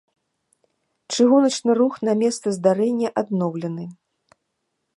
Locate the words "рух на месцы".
1.79-2.47